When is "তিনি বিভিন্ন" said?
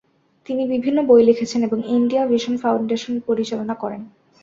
0.49-0.97